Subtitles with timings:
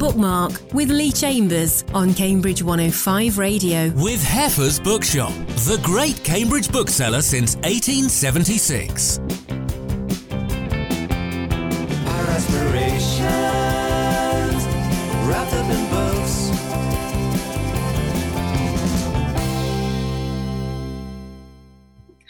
[0.00, 3.90] Bookmark with Lee Chambers on Cambridge 105 Radio.
[3.90, 5.32] With Heffer's Bookshop,
[5.68, 9.49] the great Cambridge bookseller since 1876.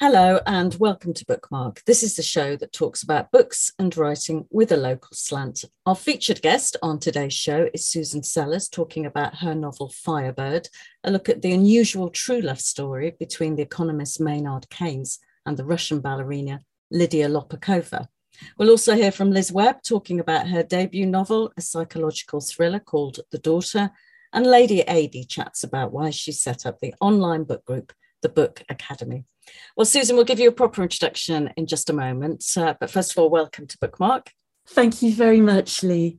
[0.01, 1.85] Hello and welcome to Bookmark.
[1.85, 5.67] This is the show that talks about books and writing with a local slant.
[5.85, 10.71] Our featured guest on today's show is Susan Sellers, talking about her novel Firebird,
[11.05, 15.67] a look at the unusual true love story between the economist Maynard Keynes and the
[15.67, 18.09] Russian ballerina Lydia Lopakova.
[18.57, 23.21] We'll also hear from Liz Webb talking about her debut novel, a psychological thriller called
[23.33, 23.91] The Daughter,
[24.33, 27.93] and Lady Adi chats about why she set up the online book group,
[28.23, 29.25] The Book Academy.
[29.77, 32.45] Well, Susan, we'll give you a proper introduction in just a moment.
[32.57, 34.31] Uh, but first of all, welcome to Bookmark.
[34.69, 36.19] Thank you very much, Lee.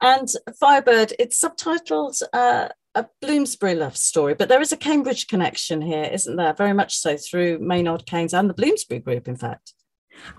[0.00, 5.80] And Firebird, it's subtitled uh, A Bloomsbury Love Story, but there is a Cambridge connection
[5.80, 6.54] here, isn't there?
[6.54, 9.74] Very much so through Maynard Keynes and the Bloomsbury Group, in fact.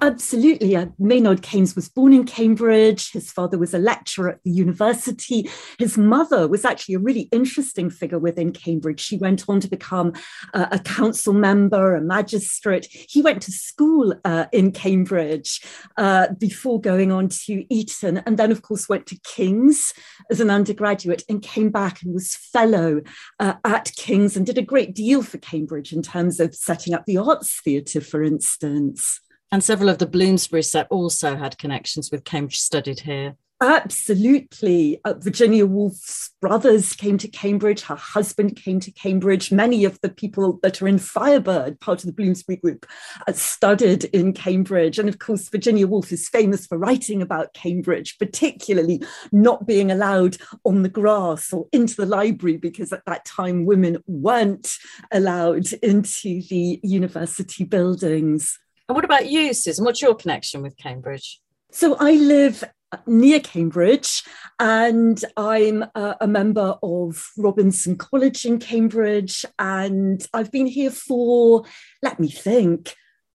[0.01, 0.75] Absolutely.
[0.75, 3.11] Uh, Maynard Keynes was born in Cambridge.
[3.11, 5.49] His father was a lecturer at the university.
[5.77, 8.99] His mother was actually a really interesting figure within Cambridge.
[8.99, 10.13] She went on to become
[10.53, 12.87] uh, a council member, a magistrate.
[12.91, 15.61] He went to school uh, in Cambridge
[15.97, 19.93] uh, before going on to Eton, and then, of course, went to King's
[20.29, 23.01] as an undergraduate and came back and was fellow
[23.39, 27.05] uh, at King's and did a great deal for Cambridge in terms of setting up
[27.05, 29.19] the Arts Theatre, for instance.
[29.53, 33.35] And several of the Bloomsbury set also had connections with Cambridge studied here.
[33.61, 34.99] Absolutely.
[35.05, 37.81] Uh, Virginia Woolf's brothers came to Cambridge.
[37.81, 39.51] Her husband came to Cambridge.
[39.51, 42.87] Many of the people that are in Firebird, part of the Bloomsbury group,
[43.27, 44.97] uh, studied in Cambridge.
[44.97, 50.37] And of course, Virginia Woolf is famous for writing about Cambridge, particularly not being allowed
[50.65, 54.73] on the grass or into the library, because at that time women weren't
[55.11, 58.57] allowed into the university buildings.
[58.93, 59.85] And what about you, Susan?
[59.85, 61.41] What's your connection with Cambridge?
[61.71, 62.63] So I live
[63.07, 64.21] near Cambridge
[64.59, 71.65] and I'm a, a, member of Robinson College in Cambridge and I've been here for,
[72.03, 72.93] let me think,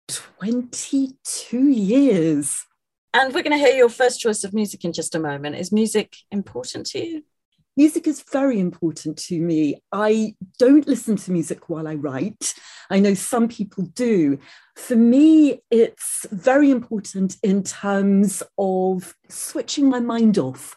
[0.09, 2.63] 22 years.
[3.15, 5.57] And we're going to hear your first choice of music in just a moment.
[5.57, 7.23] Is music important to you?
[7.79, 9.77] Music is very important to me.
[9.93, 12.55] I don't listen to music while I write.
[12.89, 14.39] I know some people do.
[14.77, 20.75] For me, it's very important in terms of switching my mind off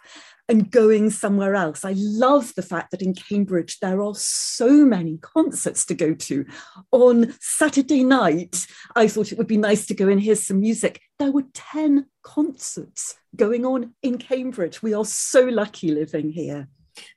[0.50, 1.86] and going somewhere else.
[1.86, 6.46] I love the fact that in Cambridge there are so many concerts to go to.
[6.92, 8.68] On Saturday night,
[8.98, 11.00] I thought it would be nice to go and hear some music.
[11.18, 14.82] There were 10 concerts going on in Cambridge.
[14.82, 16.68] We are so lucky living here.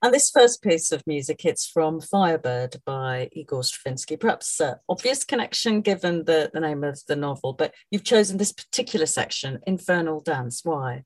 [0.02, 4.16] And this first piece of music, it's from Firebird by Igor Stravinsky.
[4.16, 8.52] Perhaps uh, obvious connection given the, the name of the novel, but you've chosen this
[8.52, 10.64] particular section, Infernal Dance.
[10.64, 11.04] Why?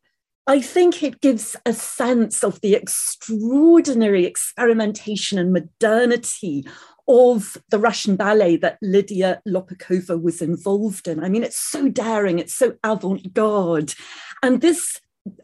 [0.49, 6.65] I think it gives a sense of the extraordinary experimentation and modernity
[7.09, 11.23] of the Russian ballet that Lydia Lopakova was involved in.
[11.23, 13.95] I mean, it's so daring, it's so avant garde.
[14.43, 15.01] And this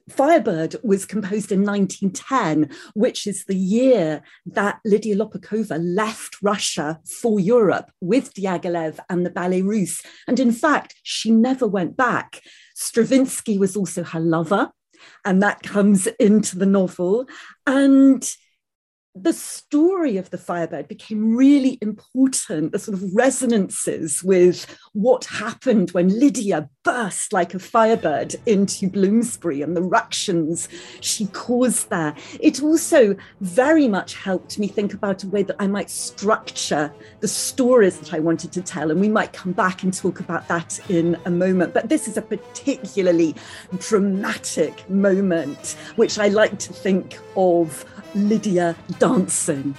[0.09, 7.41] Firebird was composed in 1910, which is the year that Lydia Lopakova left Russia for
[7.41, 10.03] Europe with Diaghilev and the Ballet Russe.
[10.29, 12.41] And in fact, she never went back.
[12.75, 14.71] Stravinsky was also her lover,
[15.25, 17.27] and that comes into the novel.
[17.67, 18.29] And
[19.15, 25.91] the story of the Firebird became really important, the sort of resonances with what happened
[25.91, 30.69] when Lydia burst like a firebird into Bloomsbury and the ructions
[31.01, 32.15] she caused there.
[32.41, 37.29] It also very much helped me think about a way that I might structure the
[37.29, 38.91] stories that I wanted to tell.
[38.91, 41.75] And we might come back and talk about that in a moment.
[41.75, 43.35] But this is a particularly
[43.79, 49.75] dramatic moment, which I like to think of Lydia dancing.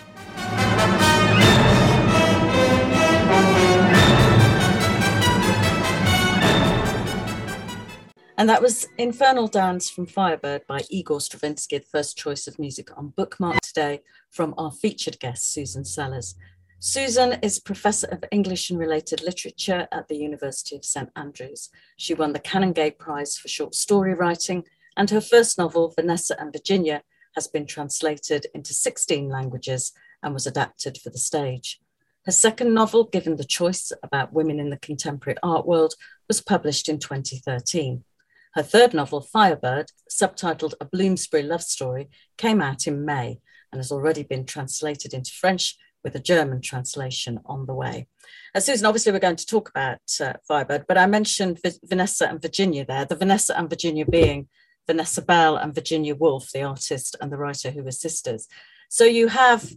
[8.36, 12.90] And that was Infernal Dance from Firebird by Igor Stravinsky, the first choice of music
[12.98, 14.02] on Bookmark today
[14.32, 16.36] from our featured guest, Susan Sellers.
[16.80, 21.70] Susan is Professor of English and Related Literature at the University of St Andrews.
[21.96, 24.66] She won the Canongate Prize for Short Story Writing,
[24.98, 27.04] and her first novel, Vanessa and Virginia,
[27.36, 29.92] has been translated into 16 languages
[30.22, 31.80] and was adapted for the stage.
[32.26, 35.96] Her second novel, Given the Choice, about women in the contemporary art world,
[36.28, 38.04] was published in 2013.
[38.54, 43.40] Her third novel, Firebird, subtitled A Bloomsbury Love Story, came out in May
[43.72, 48.08] and has already been translated into French with a German translation on the way.
[48.54, 52.30] Uh, Susan, obviously, we're going to talk about uh, Firebird, but I mentioned v- Vanessa
[52.30, 54.48] and Virginia there, the Vanessa and Virginia being
[54.88, 58.48] Vanessa Bell and Virginia Woolf, the artist and the writer who were sisters.
[58.90, 59.72] So you have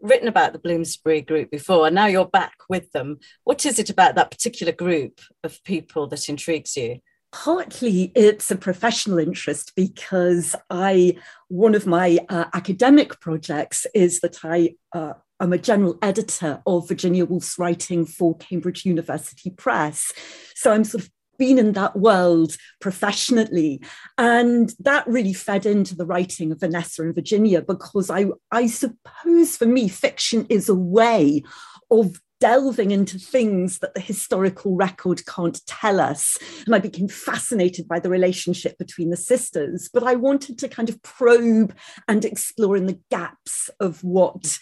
[0.00, 3.18] written about the Bloomsbury group before, and now you're back with them.
[3.44, 7.00] What is it about that particular group of people that intrigues you?
[7.32, 11.16] Partly it's a professional interest because I,
[11.48, 16.86] one of my uh, academic projects is that I uh, I'm a general editor of
[16.86, 20.12] Virginia Woolf's writing for Cambridge University Press.
[20.54, 23.80] So I'm sort of been in that world professionally.
[24.18, 29.56] And that really fed into the writing of Vanessa and Virginia because I, I suppose
[29.56, 31.42] for me, fiction is a way
[31.90, 36.36] of delving into things that the historical record can't tell us.
[36.66, 40.88] And I became fascinated by the relationship between the sisters, but I wanted to kind
[40.90, 41.74] of probe
[42.06, 44.58] and explore in the gaps of what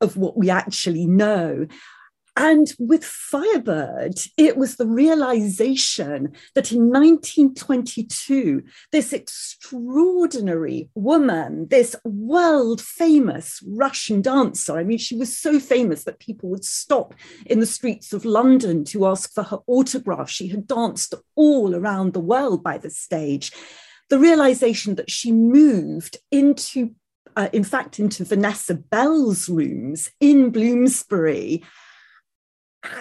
[0.00, 1.66] of what we actually know.
[2.36, 8.62] And with Firebird, it was the realization that in 1922,
[8.92, 16.18] this extraordinary woman, this world famous Russian dancer, I mean, she was so famous that
[16.18, 17.14] people would stop
[17.46, 20.28] in the streets of London to ask for her autograph.
[20.28, 23.50] She had danced all around the world by this stage.
[24.10, 26.94] The realization that she moved into
[27.36, 31.62] uh, in fact, into Vanessa Bell's rooms in Bloomsbury.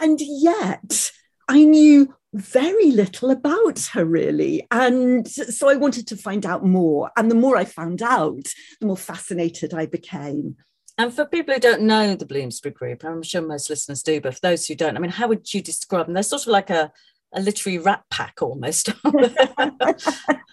[0.02, 1.12] And yet,
[1.48, 4.68] I knew very little about her really.
[4.70, 7.12] And so I wanted to find out more.
[7.16, 8.44] And the more I found out,
[8.82, 10.58] the more fascinated I became.
[10.98, 14.36] And for people who don't know the Bloomsbury Group, I'm sure most listeners do, but
[14.36, 16.14] for those who don't, I mean, how would you describe them?
[16.14, 16.92] They're sort of like a,
[17.36, 18.90] a literary rat pack almost.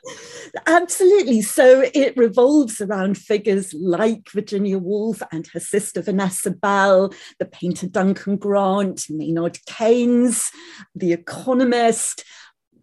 [0.66, 1.42] Absolutely.
[1.42, 7.86] So it revolves around figures like Virginia Woolf and her sister Vanessa Bell, the painter
[7.86, 10.50] Duncan Grant, Maynard Keynes,
[10.94, 12.24] the economist,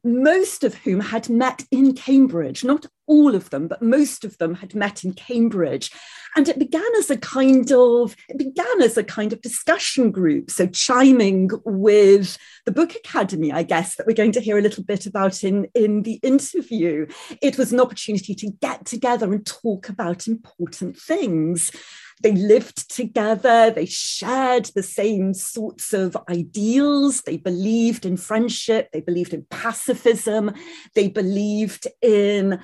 [0.04, 4.56] most of whom had met in Cambridge, not all of them, but most of them
[4.56, 5.92] had met in Cambridge.
[6.36, 10.52] And it began as a kind of, it began as a kind of discussion group.
[10.52, 14.84] So chiming with the Book Academy, I guess, that we're going to hear a little
[14.84, 17.08] bit about in, in the interview.
[17.42, 21.72] It was an opportunity to get together and talk about important things
[22.22, 29.02] they lived together, they shared the same sorts of ideals, they believed in friendship, they
[29.02, 30.54] believed in pacifism,
[30.96, 32.60] they believed in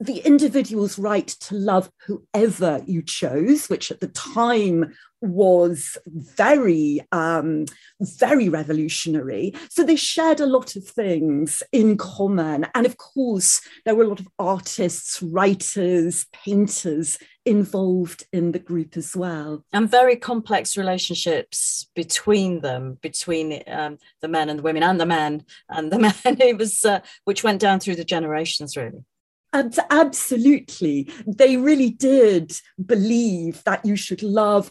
[0.00, 7.66] the individual's right to love whoever you chose, which at the time was very, um,
[8.00, 9.54] very revolutionary.
[9.70, 12.66] So they shared a lot of things in common.
[12.74, 18.96] And of course, there were a lot of artists, writers, painters involved in the group
[18.96, 19.64] as well.
[19.72, 25.06] And very complex relationships between them, between um, the men and the women, and the
[25.06, 26.14] men and the men.
[26.24, 29.04] It was, uh, which went down through the generations, really.
[29.52, 31.10] Absolutely.
[31.26, 32.52] They really did
[32.84, 34.70] believe that you should love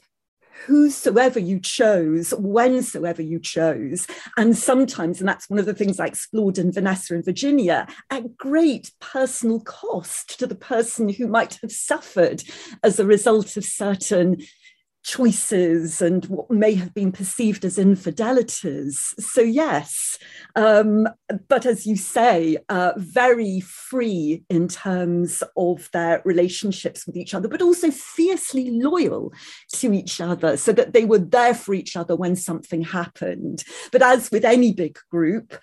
[0.65, 4.07] whosoever you chose, whensoever you chose.
[4.37, 8.37] And sometimes, and that's one of the things I explored in Vanessa and Virginia, at
[8.37, 12.43] great personal cost to the person who might have suffered
[12.83, 14.37] as a result of certain
[15.07, 19.13] choices and what may have been perceived as infidelities.
[19.17, 20.19] So, yes,
[20.55, 21.07] um,
[21.47, 27.47] but as you say, uh, very free in terms of their relationships with each other,
[27.47, 29.31] but also fiercely loyal
[29.75, 33.63] to each other so that they were there for each other when something happened.
[33.93, 35.57] But as with any big group,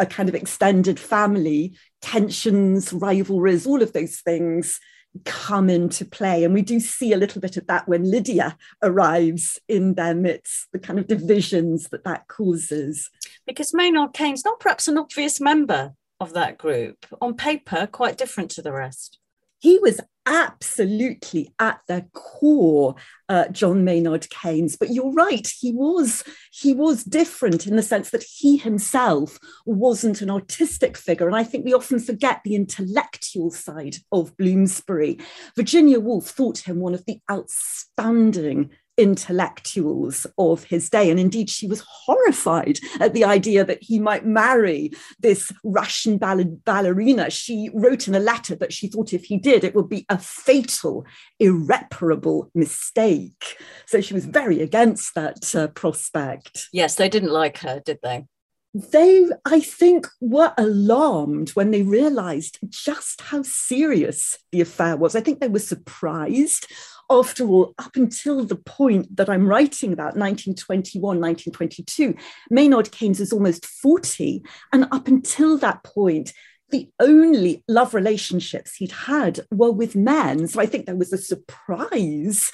[0.00, 4.80] a kind of extended family, tensions, rivalries, all of those things
[5.24, 6.44] come into play.
[6.44, 10.68] And we do see a little bit of that when Lydia arrives in their midst,
[10.72, 13.10] the kind of divisions that that causes.
[13.46, 18.50] Because Maynard Keynes, not perhaps an obvious member of that group, on paper, quite different
[18.52, 19.18] to the rest.
[19.58, 22.94] He was absolutely at the core
[23.28, 24.76] uh, John Maynard Keynes.
[24.76, 30.20] But you're right, he was he was different in the sense that he himself wasn't
[30.20, 35.18] an artistic figure, and I think we often forget the intellectual side of Bloomsbury.
[35.56, 41.10] Virginia Woolf thought him one of the outstanding intellectuals of his day.
[41.10, 47.30] And indeed, she was horrified at the idea that he might marry this Russian ballerina.
[47.30, 50.18] She wrote in a letter that she thought if he did, it would be a
[50.18, 51.06] fatal,
[51.38, 53.56] irreparable mistake.
[53.86, 56.68] So she was very against that uh, prospect.
[56.72, 58.26] Yes, they didn't like her, did they?
[58.72, 65.16] they, I think, were alarmed when they realized just how serious the affair was.
[65.16, 66.66] I think they were surprised.
[67.10, 72.14] After all, up until the point that I'm writing about, 1921, 1922,
[72.50, 74.44] Maynard Keynes is almost 40.
[74.72, 76.32] And up until that point,
[76.70, 80.46] the only love relationships he'd had were with men.
[80.46, 82.52] So I think there was a surprise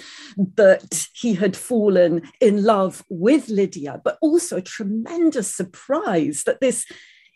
[0.55, 6.87] that he had fallen in love with Lydia, but also a tremendous surprise that this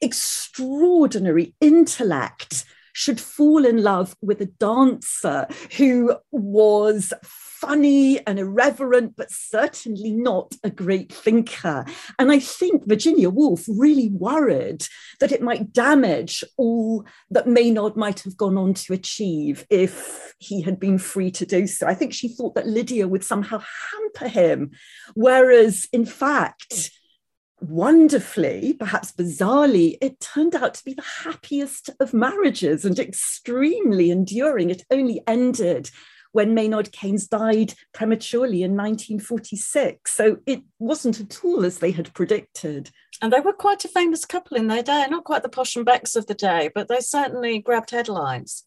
[0.01, 2.65] extraordinary intellect
[3.01, 10.55] should fall in love with a dancer who was funny and irreverent, but certainly not
[10.65, 11.87] a great thinker.
[12.19, 14.85] And I think Virginia Woolf really worried
[15.19, 20.61] that it might damage all that Maynard might have gone on to achieve if he
[20.61, 21.87] had been free to do so.
[21.87, 24.73] I think she thought that Lydia would somehow hamper him,
[25.15, 26.91] whereas in fact,
[27.61, 34.71] wonderfully, perhaps bizarrely, it turned out to be the happiest of marriages and extremely enduring.
[34.71, 35.91] It only ended
[36.33, 40.13] when Maynard Keynes died prematurely in 1946.
[40.13, 42.91] So it wasn't at all as they had predicted.
[43.21, 45.85] And they were quite a famous couple in their day, not quite the posh and
[45.85, 48.65] becks of the day, but they certainly grabbed headlines.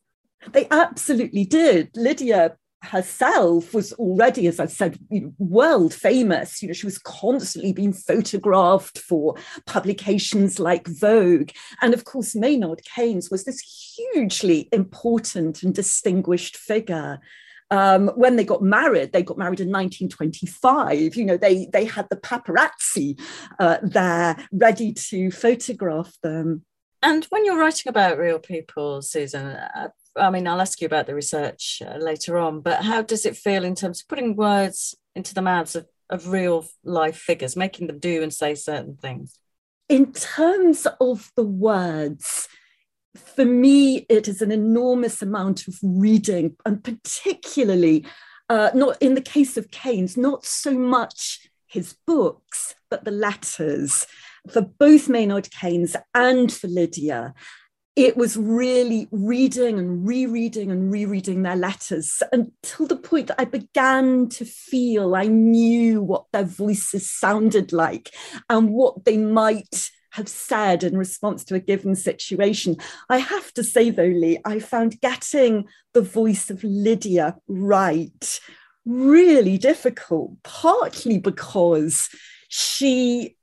[0.51, 1.91] They absolutely did.
[1.95, 6.61] Lydia herself was already, as I've said, you know, world famous.
[6.61, 9.35] You know, she was constantly being photographed for
[9.65, 11.51] publications like Vogue.
[11.81, 17.19] And of course, Maynard Keynes was this hugely important and distinguished figure.
[17.71, 21.15] Um, when they got married, they got married in 1925.
[21.15, 23.19] You know, they they had the paparazzi
[23.59, 26.65] uh, there ready to photograph them.
[27.01, 31.07] And when you're writing about real people, Susan, uh, I mean, I'll ask you about
[31.07, 34.95] the research uh, later on, but how does it feel in terms of putting words
[35.15, 39.39] into the mouths of, of real life figures, making them do and say certain things?
[39.89, 42.47] In terms of the words,
[43.15, 48.05] for me, it is an enormous amount of reading, and particularly,
[48.49, 54.05] uh, not in the case of Keynes, not so much his books, but the letters
[54.51, 57.33] for both Maynard Keynes and for Lydia.
[57.95, 63.45] It was really reading and rereading and rereading their letters until the point that I
[63.45, 68.11] began to feel I knew what their voices sounded like
[68.49, 72.77] and what they might have said in response to a given situation.
[73.09, 78.39] I have to say, though, Lee, I found getting the voice of Lydia right
[78.85, 82.09] really difficult, partly because
[82.49, 83.35] she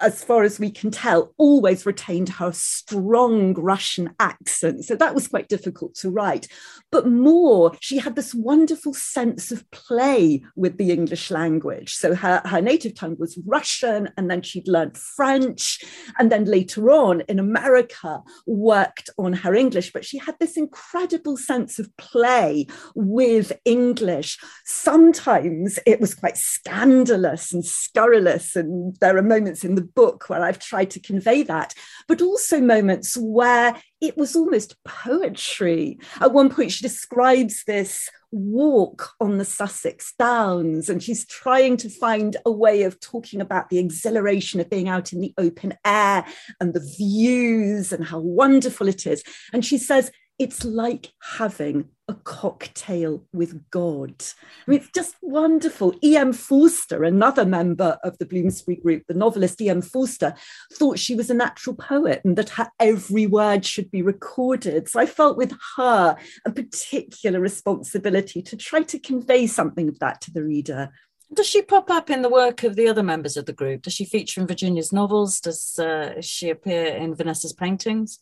[0.00, 4.84] as far as we can tell, always retained her strong Russian accent.
[4.84, 6.46] So that was quite difficult to write.
[6.90, 11.94] But more, she had this wonderful sense of play with the English language.
[11.94, 15.80] So her, her native tongue was Russian, and then she'd learned French.
[16.18, 19.92] And then later on in America, worked on her English.
[19.92, 24.38] But she had this incredible sense of play with English.
[24.64, 28.54] Sometimes it was quite scandalous and scurrilous.
[28.54, 31.74] And there are moments in the book where I've tried to convey that,
[32.06, 35.98] but also moments where it was almost poetry.
[36.20, 41.88] At one point, she describes this walk on the Sussex Downs, and she's trying to
[41.88, 46.24] find a way of talking about the exhilaration of being out in the open air
[46.60, 49.22] and the views and how wonderful it is.
[49.52, 54.24] And she says, it's like having a cocktail with God.
[54.66, 55.94] I mean, it's just wonderful.
[56.02, 56.32] E.M.
[56.32, 59.82] Forster, another member of the Bloomsbury group, the novelist E.M.
[59.82, 60.34] Forster,
[60.72, 64.88] thought she was a natural poet and that her every word should be recorded.
[64.88, 66.16] So I felt with her
[66.46, 70.90] a particular responsibility to try to convey something of that to the reader.
[71.34, 73.82] Does she pop up in the work of the other members of the group?
[73.82, 75.40] Does she feature in Virginia's novels?
[75.40, 78.20] Does uh, she appear in Vanessa's paintings?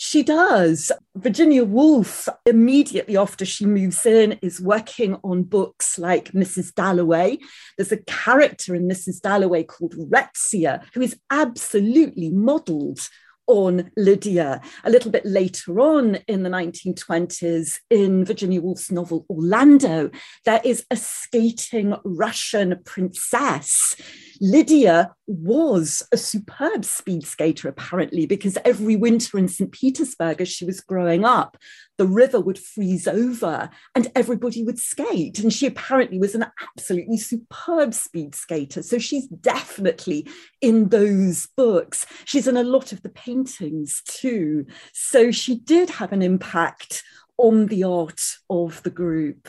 [0.00, 0.92] She does.
[1.16, 6.72] Virginia Woolf, immediately after she moves in, is working on books like Mrs.
[6.72, 7.38] Dalloway.
[7.76, 9.20] There's a character in Mrs.
[9.20, 13.00] Dalloway called Rezia, who is absolutely modelled
[13.48, 14.60] on Lydia.
[14.84, 20.12] A little bit later on in the 1920s, in Virginia Woolf's novel Orlando,
[20.44, 23.96] there is a skating Russian princess
[24.40, 29.70] Lydia was a superb speed skater, apparently, because every winter in St.
[29.70, 31.56] Petersburg, as she was growing up,
[31.96, 35.38] the river would freeze over and everybody would skate.
[35.38, 38.82] And she apparently was an absolutely superb speed skater.
[38.82, 40.28] So she's definitely
[40.60, 42.06] in those books.
[42.24, 44.66] She's in a lot of the paintings too.
[44.92, 47.02] So she did have an impact
[47.36, 49.48] on the art of the group.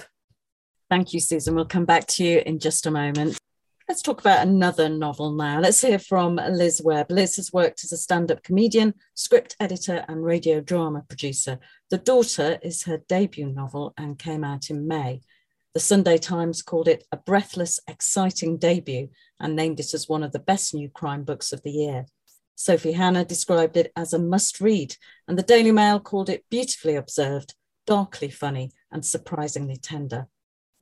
[0.89, 1.53] Thank you, Susan.
[1.53, 3.37] We'll come back to you in just a moment.
[3.89, 5.59] Let's talk about another novel now.
[5.59, 7.09] Let's hear from Liz Webb.
[7.09, 11.57] Liz has worked as a stand up comedian, script editor, and radio drama producer.
[11.89, 15.21] The Daughter is her debut novel and came out in May.
[15.73, 20.33] The Sunday Times called it a breathless, exciting debut and named it as one of
[20.33, 22.05] the best new crime books of the year.
[22.53, 26.93] Sophie Hannah described it as a must read, and the Daily Mail called it beautifully
[26.93, 27.55] observed,
[27.87, 30.27] darkly funny, and surprisingly tender.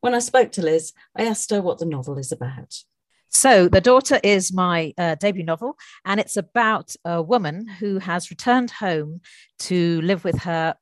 [0.01, 2.83] When I spoke to Liz, I asked her what the novel is about.
[3.29, 8.29] So, The Daughter is my uh, debut novel, and it's about a woman who has
[8.29, 9.21] returned home
[9.59, 10.75] to live with her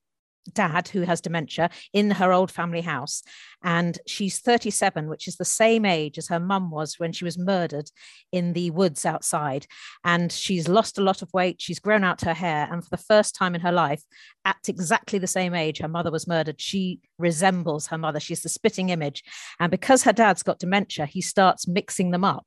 [0.54, 3.24] dad who has dementia in her old family house
[3.65, 7.38] and she's 37 which is the same age as her mum was when she was
[7.38, 7.89] murdered
[8.31, 9.65] in the woods outside.
[10.03, 11.57] And she's lost a lot of weight.
[11.60, 12.67] She's grown out her hair.
[12.72, 14.03] And for the first time in her life
[14.45, 18.19] at exactly the same age her mother was murdered she resembles her mother.
[18.19, 19.24] She's the spitting image.
[19.60, 22.45] And because her dad's got dementia he starts mixing them up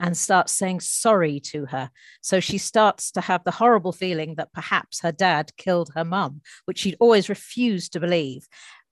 [0.00, 1.90] and starts saying sorry to her.
[2.22, 6.40] So she starts to have the horrible feeling that perhaps her dad killed her mum,
[6.64, 8.48] which she'd always refused to believe.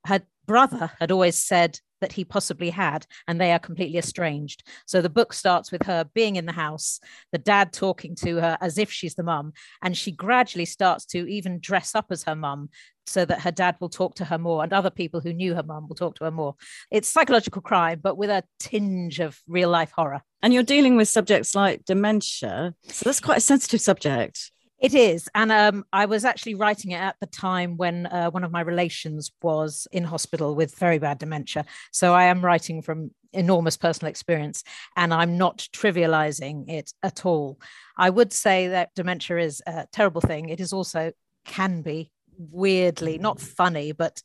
[0.07, 4.63] Her brother had always said that he possibly had, and they are completely estranged.
[4.87, 7.01] So the book starts with her being in the house,
[7.33, 11.27] the dad talking to her as if she's the mum, and she gradually starts to
[11.27, 12.69] even dress up as her mum
[13.07, 15.63] so that her dad will talk to her more and other people who knew her
[15.63, 16.55] mum will talk to her more.
[16.91, 20.23] It's psychological crime, but with a tinge of real life horror.
[20.43, 22.75] And you're dealing with subjects like dementia.
[22.89, 24.51] So that's quite a sensitive subject.
[24.78, 25.28] It is.
[25.35, 28.61] And um, I was actually writing it at the time when uh, one of my
[28.61, 31.64] relations was in hospital with very bad dementia.
[31.93, 34.62] So I am writing from enormous personal experience
[34.97, 37.59] and I'm not trivializing it at all.
[37.97, 40.49] I would say that dementia is a terrible thing.
[40.49, 41.12] It is also
[41.45, 44.21] can be weirdly not funny but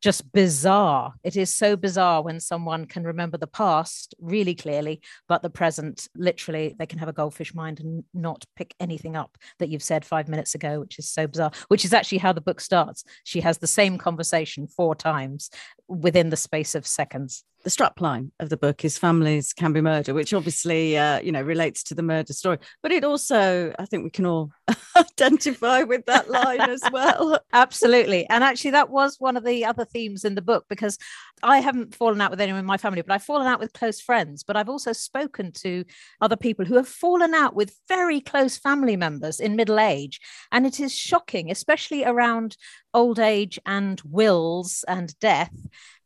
[0.00, 1.14] just bizarre.
[1.22, 6.08] It is so bizarre when someone can remember the past really clearly but the present
[6.16, 10.04] literally they can have a goldfish mind and not pick anything up that you've said
[10.04, 13.04] 5 minutes ago which is so bizarre which is actually how the book starts.
[13.24, 15.50] She has the same conversation four times
[15.88, 17.44] within the space of seconds.
[17.62, 21.42] The strapline of the book is families can be murder which obviously uh, you know
[21.42, 24.50] relates to the murder story but it also i think we can all
[24.96, 27.38] identify with that line as well.
[27.52, 28.28] Absolutely.
[28.28, 30.98] And actually that was one of the other themes in the book because
[31.42, 34.00] i haven't fallen out with anyone in my family but i've fallen out with close
[34.00, 35.84] friends but i've also spoken to
[36.20, 40.20] other people who have fallen out with very close family members in middle age.
[40.52, 42.56] And it is shocking especially around
[42.92, 45.54] old age and wills and death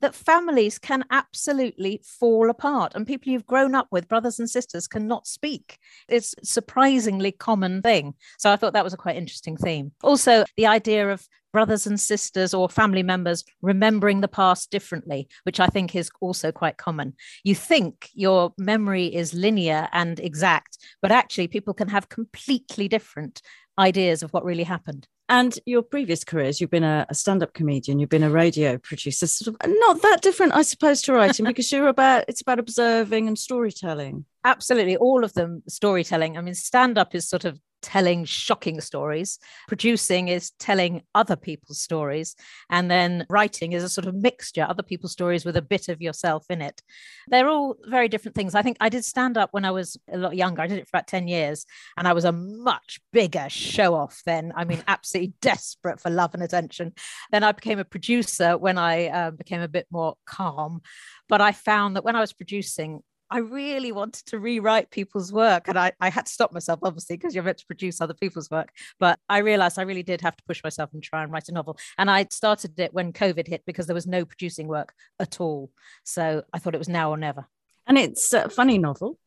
[0.00, 2.94] that families can absolutely fall apart.
[2.94, 5.78] And people you've grown up with brothers and sisters cannot speak.
[6.08, 8.14] It's a surprisingly common thing.
[8.38, 9.92] So i thought that was a quite interesting theme.
[10.02, 15.60] Also the idea of brothers and sisters or family members remembering the past differently, which
[15.60, 17.14] I think is also quite common.
[17.44, 23.40] You think your memory is linear and exact, but actually, people can have completely different
[23.78, 25.06] ideas of what really happened.
[25.28, 29.28] And your previous careers, you've been a, a stand-up comedian, you've been a radio producer,
[29.28, 33.28] sort of not that different, I suppose, to writing because you're about it's about observing
[33.28, 34.24] and storytelling.
[34.44, 36.36] Absolutely, all of them storytelling.
[36.36, 39.38] I mean, stand-up is sort of telling shocking stories.
[39.68, 42.34] Producing is telling other people's stories.
[42.70, 46.00] And then writing is a sort of mixture, other people's stories with a bit of
[46.00, 46.80] yourself in it.
[47.28, 48.54] They're all very different things.
[48.54, 50.62] I think I did stand up when I was a lot younger.
[50.62, 51.66] I did it for about 10 years
[51.98, 54.54] and I was a much bigger show off then.
[54.56, 56.94] I mean, absolutely desperate for love and attention.
[57.30, 60.80] Then I became a producer when I uh, became a bit more calm.
[61.28, 63.02] But I found that when I was producing,
[63.34, 65.66] I really wanted to rewrite people's work.
[65.66, 68.48] And I, I had to stop myself, obviously, because you're meant to produce other people's
[68.48, 68.68] work.
[69.00, 71.52] But I realized I really did have to push myself and try and write a
[71.52, 71.76] novel.
[71.98, 75.72] And I started it when COVID hit because there was no producing work at all.
[76.04, 77.48] So I thought it was now or never.
[77.88, 79.18] And it's a funny novel.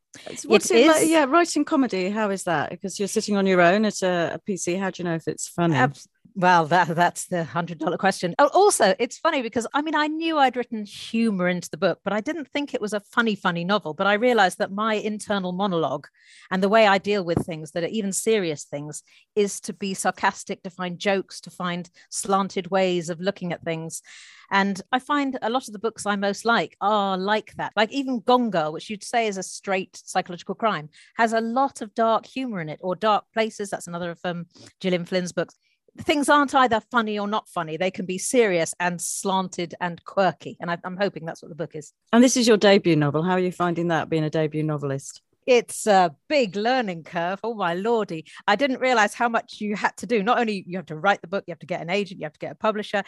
[0.45, 1.09] What's it, it like?
[1.09, 2.09] Yeah, writing comedy.
[2.09, 2.69] How is that?
[2.69, 4.79] Because you're sitting on your own at a, a PC.
[4.79, 5.75] How do you know if it's funny?
[5.75, 5.97] Ab-
[6.37, 8.35] well, that that's the hundred dollar question.
[8.37, 11.99] Oh, also, it's funny because I mean, I knew I'd written humor into the book,
[12.03, 13.95] but I didn't think it was a funny, funny novel.
[13.95, 16.05] But I realized that my internal monologue
[16.51, 19.01] and the way I deal with things that are even serious things
[19.35, 24.03] is to be sarcastic, to find jokes, to find slanted ways of looking at things.
[24.51, 27.73] And I find a lot of the books I most like are like that.
[27.75, 31.81] Like even Gone Girl, which you'd say is a straight psychological crime, has a lot
[31.81, 33.71] of dark humor in it, or Dark Places.
[33.71, 34.45] That's another of um,
[34.79, 35.55] Gillian Flynn's books
[35.99, 37.77] things aren't either funny or not funny.
[37.77, 40.57] They can be serious and slanted and quirky.
[40.59, 41.93] And I, am hoping that's what the book is.
[42.13, 43.23] And this is your debut novel.
[43.23, 45.21] How are you finding that being a debut novelist?
[45.47, 47.39] It's a big learning curve.
[47.41, 48.25] Oh my lordy.
[48.47, 50.21] I didn't realize how much you had to do.
[50.21, 52.25] Not only you have to write the book, you have to get an agent, you
[52.25, 53.01] have to get a publisher.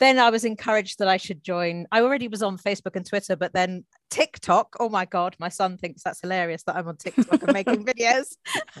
[0.00, 1.86] Then I was encouraged that I should join.
[1.92, 4.76] I already was on Facebook and Twitter, but then TikTok.
[4.80, 8.36] Oh my God, my son thinks that's hilarious that I'm on TikTok and making videos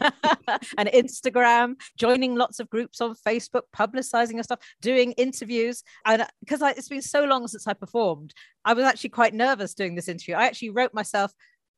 [0.76, 5.84] and Instagram, joining lots of groups on Facebook, publicizing your stuff, doing interviews.
[6.04, 9.94] And because it's been so long since I performed, I was actually quite nervous doing
[9.94, 10.34] this interview.
[10.34, 11.32] I actually wrote myself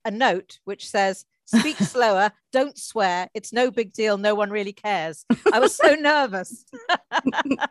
[0.09, 3.29] a note which says, speak slower, don't swear.
[3.35, 4.19] It's no big deal.
[4.19, 5.25] No one really cares.
[5.53, 6.65] I was so nervous.
[6.73, 7.67] you know,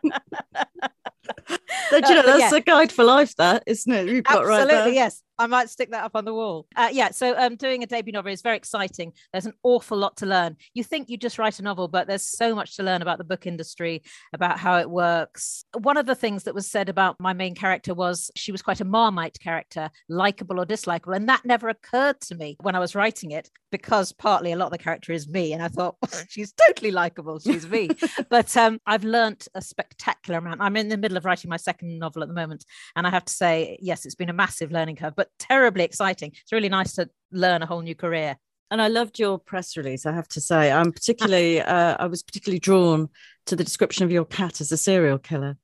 [1.92, 2.54] uh, that's yeah.
[2.54, 4.08] a guide for life, that isn't it?
[4.08, 5.22] You've got Absolutely, right yes.
[5.38, 6.66] I might stick that up on the wall.
[6.74, 9.12] Uh, yeah, so um, doing a debut novel is very exciting.
[9.32, 10.56] There's an awful lot to learn.
[10.74, 13.24] You think you just write a novel, but there's so much to learn about the
[13.24, 15.64] book industry, about how it works.
[15.78, 18.80] One of the things that was said about my main character was she was quite
[18.80, 21.14] a Marmite character, likable or dislikable.
[21.14, 24.66] And that never occurred to me when I was writing it, because partly a lot
[24.66, 25.52] of the character is me.
[25.52, 25.96] And I thought,
[26.28, 27.38] she's totally likable.
[27.38, 27.90] She's me.
[28.28, 30.60] but um, I've learnt a spectacular amount.
[30.60, 32.64] I'm in the middle of writing my second novel at the moment.
[32.96, 35.14] And I have to say, yes, it's been a massive learning curve.
[35.16, 36.32] But terribly exciting.
[36.42, 38.36] It's really nice to learn a whole new career.
[38.70, 40.04] And I loved your press release.
[40.04, 43.08] I have to say, I'm particularly, uh, I was particularly drawn
[43.46, 45.56] to the description of your cat as a serial killer.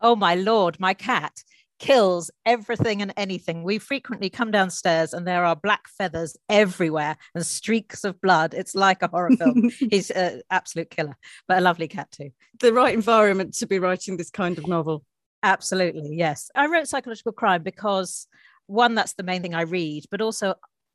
[0.00, 1.42] Oh my lord, my cat
[1.78, 3.64] kills everything and anything.
[3.64, 8.54] We frequently come downstairs and there are black feathers everywhere and streaks of blood.
[8.54, 9.70] It's like a horror film.
[9.90, 11.16] He's an absolute killer,
[11.48, 12.30] but a lovely cat too.
[12.60, 15.04] The right environment to be writing this kind of novel.
[15.42, 16.50] Absolutely, yes.
[16.54, 18.28] I wrote psychological crime because
[18.66, 20.54] one, that's the main thing I read, but also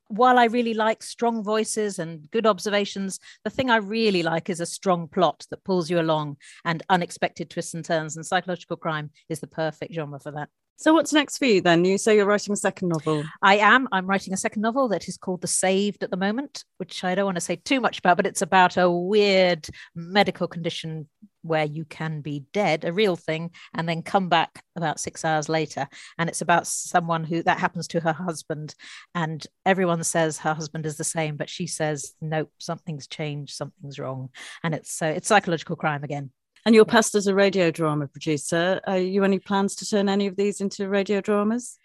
[0.09, 4.59] while I really like strong voices and good observations, the thing I really like is
[4.59, 8.15] a strong plot that pulls you along and unexpected twists and turns.
[8.15, 10.49] And psychological crime is the perfect genre for that.
[10.79, 11.85] So, what's next for you then?
[11.85, 13.23] You say you're writing a second novel.
[13.41, 13.87] I am.
[13.91, 17.15] I'm writing a second novel that is called The Saved at the moment, which I
[17.15, 21.09] don't want to say too much about, but it's about a weird medical condition
[21.47, 25.49] where you can be dead, a real thing, and then come back about six hours
[25.49, 25.87] later.
[26.17, 28.75] And it's about someone who that happens to her husband.
[29.15, 33.99] And everyone says her husband is the same, but she says, nope, something's changed, something's
[33.99, 34.29] wrong.
[34.63, 36.31] And it's so it's psychological crime again.
[36.65, 38.81] And you're past as a radio drama producer.
[38.85, 41.79] Are you any plans to turn any of these into radio dramas?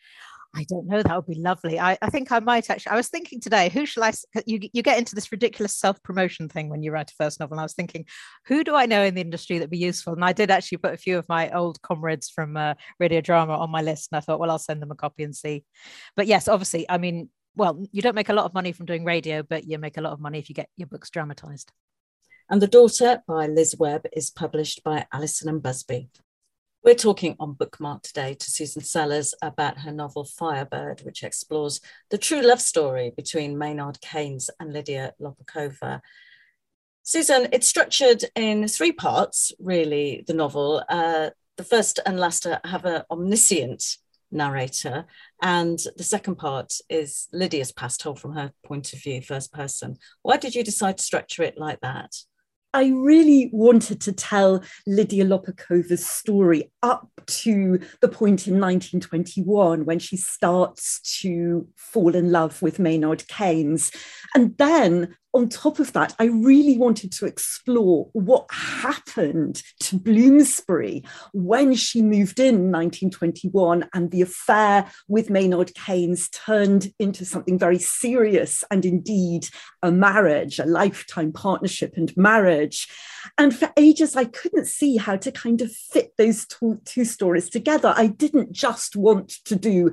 [0.54, 1.02] I don't know.
[1.02, 1.80] That would be lovely.
[1.80, 2.92] I, I think I might actually.
[2.92, 4.12] I was thinking today, who shall I?
[4.44, 7.54] You, you get into this ridiculous self promotion thing when you write a first novel.
[7.54, 8.04] And I was thinking,
[8.46, 10.12] who do I know in the industry that'd be useful?
[10.12, 13.56] And I did actually put a few of my old comrades from uh, radio drama
[13.56, 14.10] on my list.
[14.12, 15.64] And I thought, well, I'll send them a copy and see.
[16.16, 19.04] But yes, obviously, I mean, well, you don't make a lot of money from doing
[19.04, 21.72] radio, but you make a lot of money if you get your books dramatized.
[22.50, 26.10] And The Daughter by Liz Webb is published by Allison and Busby.
[26.84, 32.18] We're talking on Bookmark today to Susan Sellers about her novel Firebird, which explores the
[32.18, 36.00] true love story between Maynard Keynes and Lydia Lopakova.
[37.04, 40.82] Susan, it's structured in three parts, really, the novel.
[40.88, 43.98] Uh, the first and last have an omniscient
[44.32, 45.04] narrator,
[45.40, 49.98] and the second part is Lydia's past told from her point of view, first person.
[50.22, 52.12] Why did you decide to structure it like that?
[52.74, 59.98] I really wanted to tell Lydia Lopakova's story up to the point in 1921 when
[59.98, 63.92] she starts to fall in love with Maynard Keynes.
[64.34, 71.04] And then on top of that, I really wanted to explore what happened to Bloomsbury
[71.32, 77.78] when she moved in 1921 and the affair with Maynard Keynes turned into something very
[77.78, 79.48] serious and indeed
[79.82, 82.88] a marriage, a lifetime partnership and marriage.
[83.38, 87.48] And for ages, I couldn't see how to kind of fit those two, two stories
[87.48, 87.94] together.
[87.96, 89.92] I didn't just want to do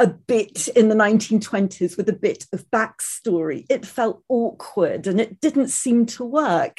[0.00, 3.66] a bit in the 1920s with a bit of backstory.
[3.68, 6.78] It felt awkward and it didn't seem to work.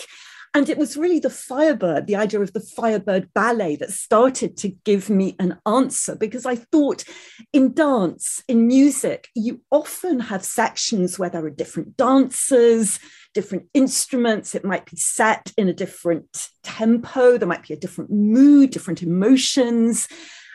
[0.53, 4.69] And it was really the Firebird, the idea of the Firebird ballet that started to
[4.83, 7.05] give me an answer because I thought
[7.53, 12.99] in dance, in music, you often have sections where there are different dancers,
[13.33, 14.53] different instruments.
[14.53, 19.01] It might be set in a different tempo, there might be a different mood, different
[19.01, 20.09] emotions.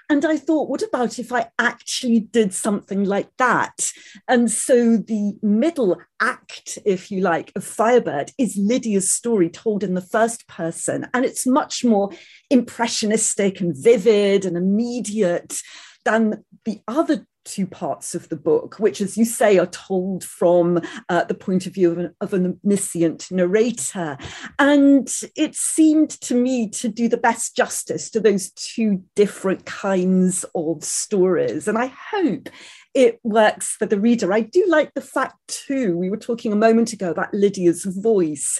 [0.08, 3.90] And I thought, what about if I actually did something like that?
[4.28, 9.94] And so the middle act, if you like, of Firebird is Lydia's story told in
[9.94, 11.08] the first person.
[11.12, 12.10] And it's much more
[12.50, 15.60] impressionistic and vivid and immediate
[16.04, 20.82] than the other two parts of the book, which, as you say, are told from
[21.08, 24.18] uh, the point of view of an, of an omniscient narrator.
[24.58, 30.44] And it seemed to me to do the best justice to those two different kinds
[30.54, 31.68] of stories.
[31.68, 32.50] And I hope
[32.92, 34.32] it works for the reader.
[34.32, 38.58] I do like the fact, too, we were talking a moment ago about Lydia's voice.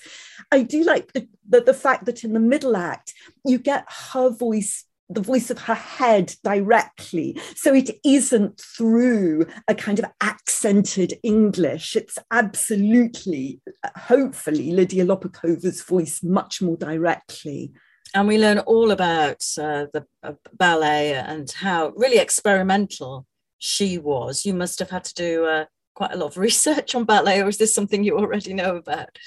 [0.52, 3.12] I do like the, the, the fact that in the middle act,
[3.44, 7.38] you get her voice the voice of her head directly.
[7.54, 11.96] So it isn't through a kind of accented English.
[11.96, 13.60] It's absolutely,
[13.96, 17.72] hopefully, Lydia Lopakova's voice much more directly.
[18.14, 23.26] And we learn all about uh, the uh, ballet and how really experimental
[23.58, 24.44] she was.
[24.44, 25.64] You must have had to do uh,
[25.96, 29.18] quite a lot of research on ballet, or is this something you already know about?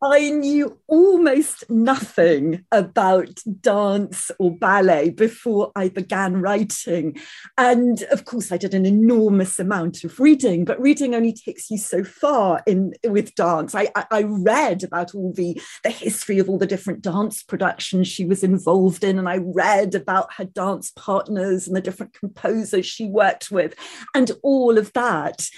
[0.00, 7.18] I knew almost nothing about dance or ballet before I began writing.
[7.56, 11.78] And of course, I did an enormous amount of reading, but reading only takes you
[11.78, 13.74] so far in with dance.
[13.74, 18.24] I, I read about all the, the history of all the different dance productions she
[18.24, 23.06] was involved in, and I read about her dance partners and the different composers she
[23.06, 23.74] worked with,
[24.14, 25.48] and all of that.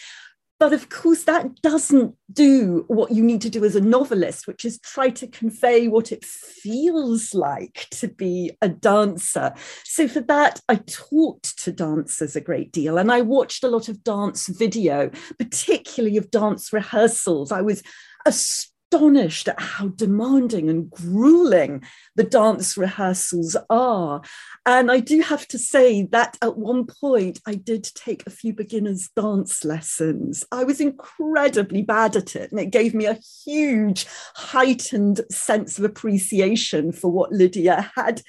[0.61, 4.67] But of course, that doesn't do what you need to do as a novelist, which
[4.67, 9.55] is try to convey what it feels like to be a dancer.
[9.85, 13.89] So, for that, I talked to dancers a great deal and I watched a lot
[13.89, 17.51] of dance video, particularly of dance rehearsals.
[17.53, 17.83] I was
[18.27, 21.83] astonished astonished at how demanding and grueling
[22.17, 24.21] the dance rehearsals are.
[24.67, 28.53] And I do have to say that at one point I did take a few
[28.53, 30.45] beginners' dance lessons.
[30.51, 35.85] I was incredibly bad at it, and it gave me a huge, heightened sense of
[35.85, 38.23] appreciation for what Lydia had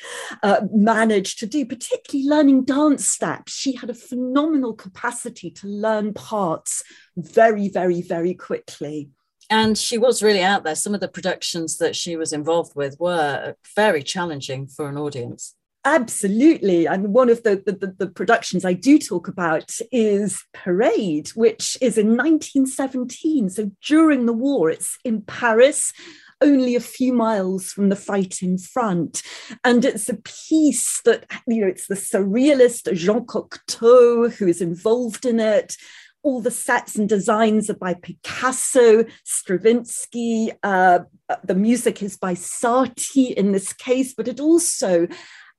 [0.44, 3.54] uh, managed to do, particularly learning dance steps.
[3.54, 6.84] She had a phenomenal capacity to learn parts
[7.18, 9.10] very, very, very quickly
[9.52, 10.76] and she was really out there.
[10.76, 15.56] Some of the productions that she was involved with were very challenging for an audience.
[15.84, 16.88] Absolutely.
[16.88, 21.98] And one of the, the, the, productions I do talk about is Parade, which is
[21.98, 23.50] in 1917.
[23.50, 25.92] So during the war, it's in Paris,
[26.40, 29.24] only a few miles from the fighting front.
[29.64, 35.26] And it's a piece that, you know, it's the surrealist Jean Cocteau who is involved
[35.26, 35.76] in it
[36.24, 40.52] all the sets and designs are by Picasso, Stravinsky.
[40.64, 41.00] Uh,
[41.44, 45.08] the music is by Satie in this case, but it also,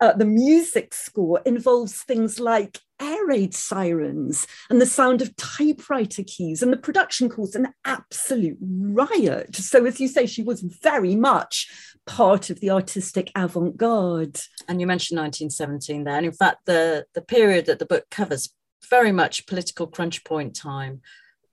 [0.01, 6.23] uh, the music score involves things like air raid sirens and the sound of typewriter
[6.25, 9.57] keys, and the production caused an absolute riot.
[9.57, 11.69] So, as you say, she was very much
[12.07, 14.41] part of the artistic avant-garde.
[14.69, 18.49] And you mentioned 1917 there, and in fact, the the period that the book covers
[18.89, 21.01] very much political crunch point time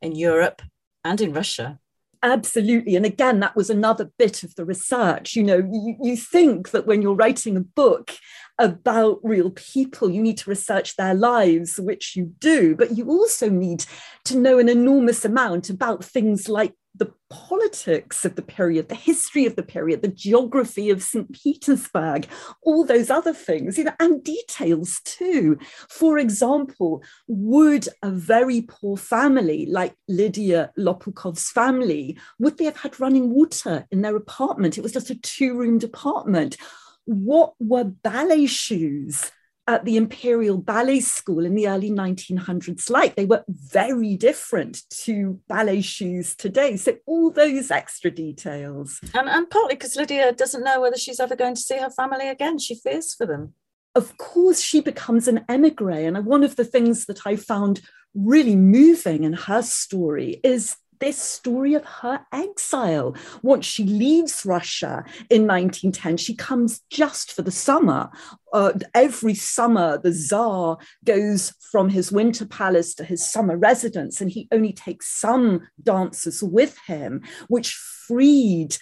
[0.02, 0.62] in Europe
[1.04, 1.80] and in Russia.
[2.22, 2.98] Absolutely.
[2.98, 5.36] And again, that was another bit of the research.
[5.36, 8.12] You know, you, you think that when you're writing a book
[8.58, 13.50] about real people, you need to research their lives, which you do, but you also
[13.50, 13.86] need
[14.26, 19.46] to know an enormous amount about things like the politics of the period, the history
[19.46, 21.32] of the period, the geography of St.
[21.32, 22.28] Petersburg,
[22.64, 25.58] all those other things, you know, and details too.
[25.90, 33.00] For example, would a very poor family like Lydia Lopukov's family, would they have had
[33.00, 34.78] running water in their apartment?
[34.78, 36.58] It was just a two-roomed apartment.
[37.06, 39.32] What were ballet shoes?
[39.70, 43.16] At the Imperial Ballet School in the early 1900s like.
[43.16, 46.76] They were very different to ballet shoes today.
[46.76, 49.00] So, all those extra details.
[49.14, 52.30] And, and partly because Lydia doesn't know whether she's ever going to see her family
[52.30, 52.58] again.
[52.58, 53.54] She fears for them.
[53.94, 55.92] Of course, she becomes an emigre.
[55.92, 57.82] And one of the things that I found
[58.16, 63.16] really moving in her story is this story of her exile.
[63.42, 68.10] Once she leaves Russia in 1910, she comes just for the summer.
[68.54, 74.32] Uh, every summer, the Tsar goes from his winter palace to his summer residence, and
[74.32, 78.78] he only takes some dancers with him, which freed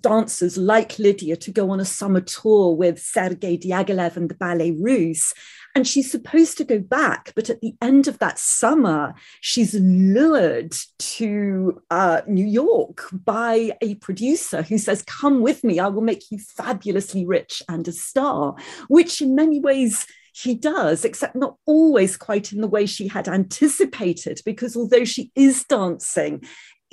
[0.00, 4.72] dancers like Lydia to go on a summer tour with Sergei Diaghilev and the Ballet
[4.72, 5.32] Russe.
[5.76, 10.72] And she's supposed to go back, but at the end of that summer, she's lured
[10.98, 16.30] to uh, New York by a producer who says, Come with me, I will make
[16.30, 18.54] you fabulously rich and a star,
[18.86, 23.28] which in many ways he does, except not always quite in the way she had
[23.28, 26.42] anticipated, because although she is dancing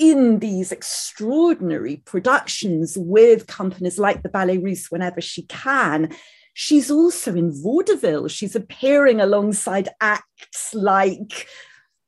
[0.02, 6.12] in these extraordinary productions with companies like the Ballet Russe whenever she can,
[6.56, 8.28] she's also in vaudeville.
[8.28, 11.48] She's appearing alongside acts like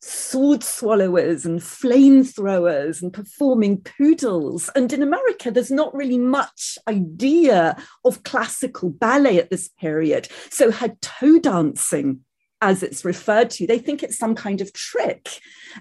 [0.01, 4.71] sword swallowers and flamethrowers and performing poodles.
[4.75, 10.29] And in America, there's not really much idea of classical ballet at this period.
[10.49, 12.21] So her toe dancing
[12.63, 13.67] as it's referred to.
[13.67, 15.27] They think it's some kind of trick.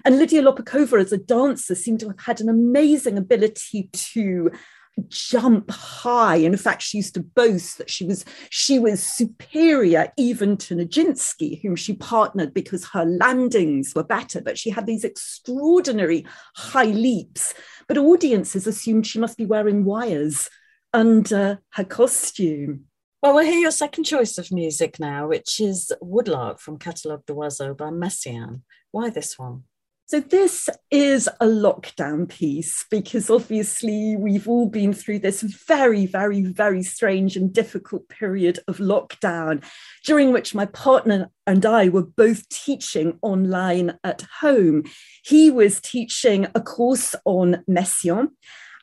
[0.03, 4.51] And Lydia Lopakova, as a dancer, seemed to have had an amazing ability to
[5.07, 6.35] jump high.
[6.35, 11.61] In fact, she used to boast that she was she was superior even to Nijinsky,
[11.61, 14.41] whom she partnered because her landings were better.
[14.41, 17.53] But she had these extraordinary high leaps.
[17.87, 20.49] But audiences assumed she must be wearing wires
[20.93, 22.87] under her costume.
[23.23, 27.73] Well, we'll hear your second choice of music now, which is Woodlark from Catalogue d'Oiseaux
[27.73, 28.63] by Messiaen.
[28.91, 29.63] Why this one?
[30.07, 36.41] So, this is a lockdown piece because obviously we've all been through this very, very,
[36.41, 39.63] very strange and difficult period of lockdown,
[40.03, 44.83] during which my partner and I were both teaching online at home.
[45.23, 48.31] He was teaching a course on Messiaen,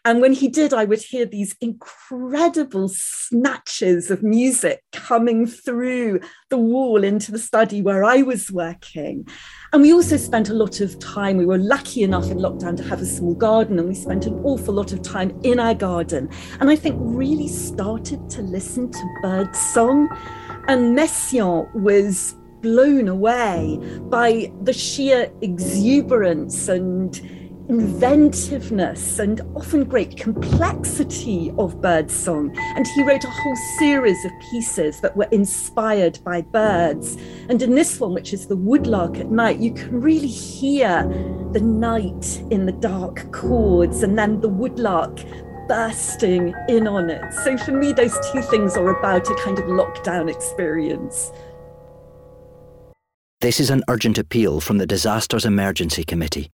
[0.04, 6.56] and when he did, I would hear these incredible snatches of music coming through the
[6.56, 9.28] wall into the study where I was working.
[9.74, 12.82] And we also spent a lot of time, we were lucky enough in lockdown to
[12.84, 16.30] have a small garden, and we spent an awful lot of time in our garden.
[16.60, 20.08] And I think really started to listen to bird song.
[20.66, 27.20] And Messiaen was blown away by the sheer exuberance and
[27.70, 32.52] inventiveness and often great complexity of birdsong.
[32.58, 37.16] And he wrote a whole series of pieces that were inspired by birds.
[37.48, 41.04] And in this one, which is the woodlark at night, you can really hear
[41.52, 45.24] the night in the dark chords and then the woodlark
[45.68, 47.32] bursting in on it.
[47.44, 51.30] So for me, those two things are about a kind of lockdown experience.
[53.40, 56.50] This is an urgent appeal from the Disasters Emergency Committee.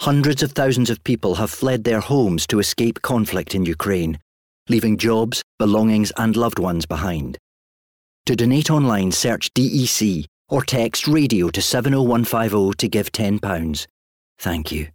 [0.00, 4.18] Hundreds of thousands of people have fled their homes to escape conflict in Ukraine,
[4.68, 7.36] leaving jobs, belongings, and loved ones behind.
[8.26, 13.86] To donate online, search DEC or text radio to 70150 to give £10.
[14.38, 14.88] Thank you.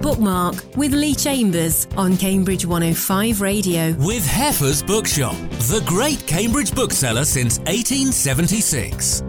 [0.00, 3.92] Bookmark with Lee Chambers on Cambridge 105 Radio.
[3.98, 5.36] With Heffer's Bookshop,
[5.68, 9.22] the great Cambridge bookseller since 1876.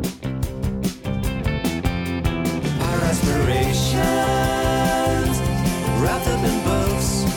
[3.04, 4.00] Aspirations
[6.00, 7.30] wrapped up in books.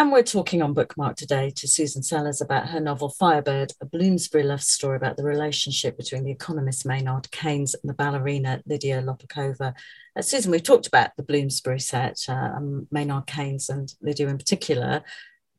[0.00, 4.44] And we're talking on Bookmark today to Susan Sellers about her novel Firebird, a Bloomsbury
[4.44, 9.74] love story about the relationship between the economist Maynard Keynes and the ballerina Lydia Lopokova.
[10.16, 14.38] Uh, Susan, we've talked about the Bloomsbury set, uh, um, Maynard Keynes and Lydia in
[14.38, 15.02] particular.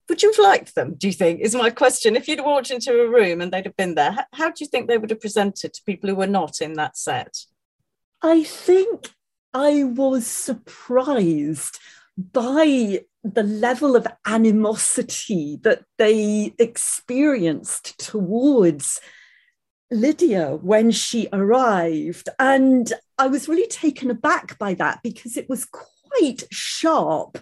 [0.10, 1.40] Would you have liked them, do you think?
[1.40, 2.16] Is my question.
[2.16, 4.88] If you'd walked into a room and they'd have been there, how, do you think
[4.88, 7.46] they would have presented to people who were not in that set?
[8.22, 9.12] I think
[9.54, 11.80] I was surprised
[12.18, 19.00] by the level of animosity that they experienced towards
[19.92, 22.30] Lydia when she arrived.
[22.40, 25.66] And I was really taken aback by that because it was
[26.22, 27.38] quite sharp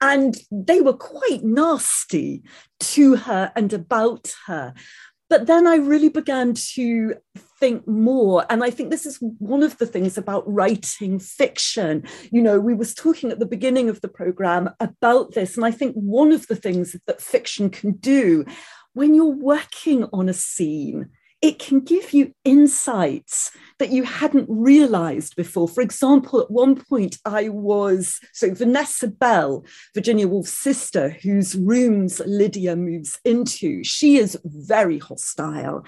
[0.00, 2.42] and they were quite nasty
[2.80, 4.74] to her and about her.
[5.30, 7.14] But then I really began to
[7.58, 8.44] think more.
[8.50, 12.04] And I think this is one of the things about writing fiction.
[12.30, 15.56] You know, we was talking at the beginning of the program about this.
[15.56, 18.44] And I think one of the things that fiction can do
[18.92, 21.10] when you're working on a scene
[21.44, 25.68] it can give you insights that you hadn't realized before.
[25.68, 32.22] For example, at one point, I was so Vanessa Bell, Virginia Woolf's sister, whose rooms
[32.24, 35.84] Lydia moves into, she is very hostile.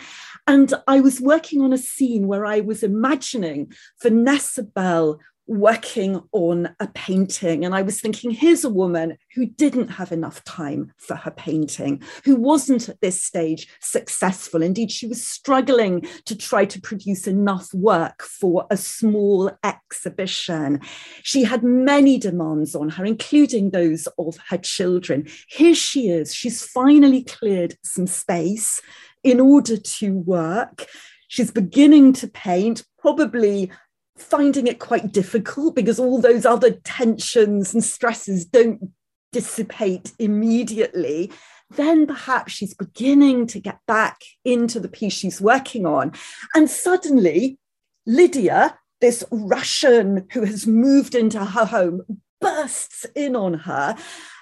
[0.47, 6.75] And I was working on a scene where I was imagining Vanessa Bell working on
[6.81, 7.65] a painting.
[7.65, 12.03] And I was thinking, here's a woman who didn't have enough time for her painting,
[12.25, 14.63] who wasn't at this stage successful.
[14.63, 20.81] Indeed, she was struggling to try to produce enough work for a small exhibition.
[21.23, 25.27] She had many demands on her, including those of her children.
[25.49, 28.81] Here she is, she's finally cleared some space
[29.23, 30.87] in order to work.
[31.29, 33.73] She's beginning to paint, probably
[34.17, 38.91] finding it quite difficult because all those other tensions and stresses don't
[39.33, 41.31] dissipate immediately,
[41.71, 46.13] then perhaps she's beginning to get back into the piece she's working on.
[46.55, 47.59] And suddenly,
[48.07, 52.03] Lydia, this Russian who has moved into her home,
[52.41, 53.97] bursts in on her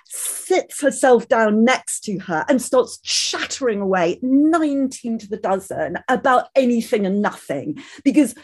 [0.07, 6.49] sits herself down next to her and starts chattering away 19 to the dozen about
[6.55, 8.35] anything and nothing because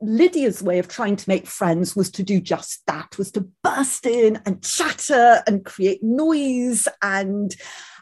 [0.00, 4.06] Lydia's way of trying to make friends was to do just that, was to burst
[4.06, 7.54] in and chatter and create noise and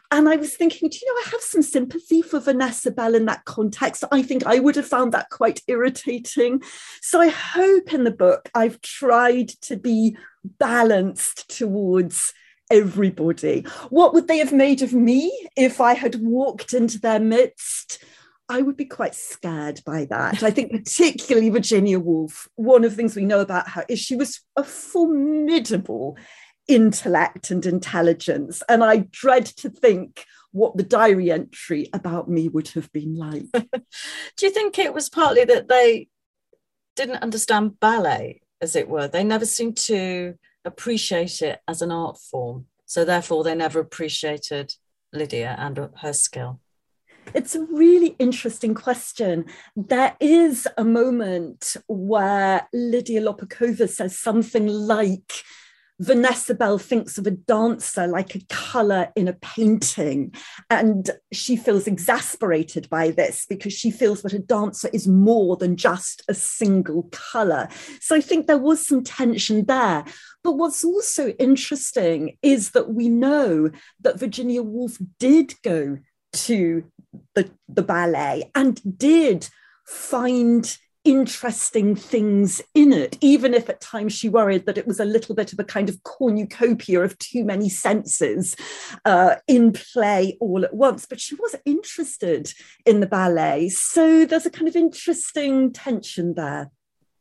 [0.09, 3.25] and I was thinking, do you know, I have some sympathy for Vanessa Bell in
[3.25, 4.05] that context.
[4.09, 6.63] I think I would have found that quite irritating.
[7.01, 12.33] So I hope in the book I've tried to be balanced towards
[12.71, 13.61] everybody.
[13.89, 18.03] What would they have made of me if I had walked into their midst?
[18.49, 20.41] I would be quite scared by that.
[20.41, 24.15] I think, particularly Virginia Woolf, one of the things we know about her is she
[24.15, 26.17] was a formidable
[26.67, 28.63] intellect and intelligence.
[28.69, 33.43] And I dread to think what the diary entry about me would have been like.
[33.51, 36.07] Do you think it was partly that they
[36.95, 39.09] didn't understand ballet, as it were?
[39.09, 42.65] They never seemed to appreciate it as an art form.
[42.85, 44.73] So therefore, they never appreciated
[45.11, 46.61] Lydia and her skill.
[47.33, 49.45] It's a really interesting question.
[49.75, 55.33] There is a moment where Lydia Lopokova says something like,
[55.99, 60.33] Vanessa Bell thinks of a dancer like a colour in a painting.
[60.69, 65.75] And she feels exasperated by this because she feels that a dancer is more than
[65.75, 67.67] just a single colour.
[67.99, 70.05] So I think there was some tension there.
[70.43, 73.71] But what's also interesting is that we know
[74.01, 75.97] that Virginia Woolf did go
[76.33, 76.83] to
[77.35, 79.49] the, the ballet and did
[79.85, 85.05] find interesting things in it, even if at times she worried that it was a
[85.05, 88.57] little bit of a kind of cornucopia of too many senses
[89.05, 91.05] uh, in play all at once.
[91.05, 92.51] But she was interested
[92.85, 93.69] in the ballet.
[93.69, 96.71] So there's a kind of interesting tension there.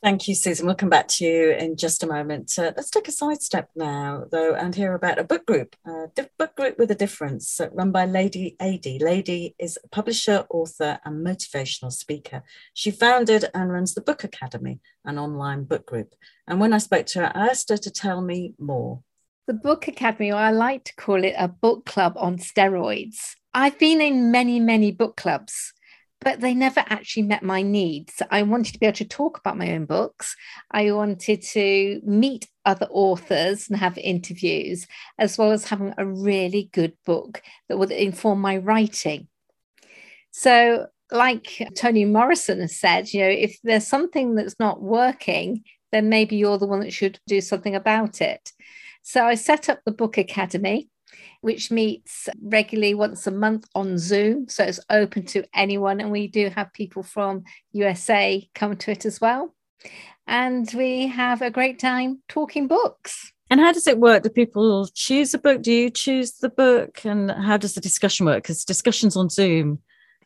[0.07, 0.66] Thank you, Susan.
[0.66, 2.57] We'll come back to you in just a moment.
[2.57, 6.07] Uh, let's take a sidestep now, though, and hear about a book group, a
[6.38, 9.02] book group with a difference, uh, run by Ladey Adey.
[9.02, 12.44] Ladey is a publisher, author, and motivational speaker.
[12.72, 16.14] She founded and runs the Book Academy, an online book group.
[16.46, 19.02] And when I spoke to her, I asked her to tell me more.
[19.48, 23.34] The Book Academy, or I like to call it a book club on steroids.
[23.52, 25.72] I've been in many, many book clubs
[26.21, 28.23] but they never actually met my needs.
[28.31, 30.35] I wanted to be able to talk about my own books.
[30.71, 34.87] I wanted to meet other authors and have interviews,
[35.19, 39.29] as well as having a really good book that would inform my writing.
[40.31, 45.62] So, like Toni Morrison has said, you know, if there's something that's not working,
[45.93, 48.53] then maybe you're the one that should do something about it.
[49.03, 50.89] So I set up the Book Academy
[51.41, 54.49] which meets regularly once a month on Zoom.
[54.49, 56.01] So it's open to anyone.
[56.01, 59.55] And we do have people from USA come to it as well.
[60.27, 63.33] And we have a great time talking books.
[63.49, 64.25] And how does it work?
[64.25, 65.62] Do people choose a book?
[65.62, 67.05] Do you choose the book?
[67.05, 68.43] And how does the discussion work?
[68.43, 69.79] Because discussions on Zoom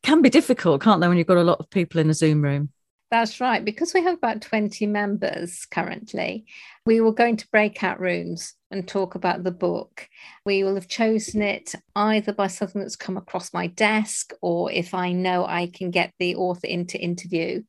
[0.03, 2.41] can be difficult, can't they, when you've got a lot of people in a Zoom
[2.41, 2.70] room?
[3.11, 3.64] That's right.
[3.64, 6.46] Because we have about 20 members currently,
[6.86, 10.08] we will go into breakout rooms and talk about the book.
[10.46, 14.94] We will have chosen it either by something that's come across my desk or if
[14.94, 17.62] I know I can get the author into interview.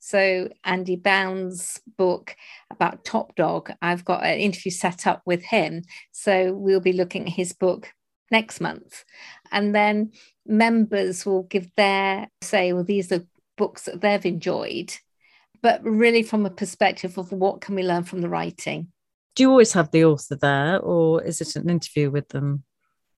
[0.00, 2.36] So, Andy Bound's book
[2.70, 5.82] about Top Dog, I've got an interview set up with him.
[6.12, 7.92] So, we'll be looking at his book
[8.30, 9.04] next month.
[9.50, 10.12] And then
[10.46, 13.24] members will give their say, well, these are
[13.58, 14.94] books that they've enjoyed,
[15.60, 18.88] but really from a perspective of what can we learn from the writing.
[19.34, 22.64] Do you always have the author there, or is it an interview with them?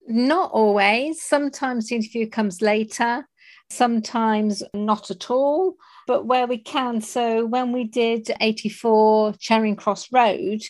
[0.08, 1.22] Not always.
[1.22, 3.28] Sometimes the interview comes later,
[3.70, 5.76] sometimes not at all,
[6.06, 7.00] but where we can.
[7.00, 10.62] So when we did 84 Charing Cross Road,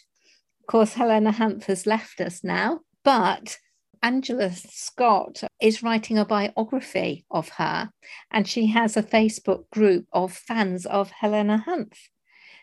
[0.61, 3.57] of course, Helena Hanff has left us now, but
[4.03, 7.91] Angela Scott is writing a biography of her,
[8.31, 12.09] and she has a Facebook group of fans of Helena Hanff.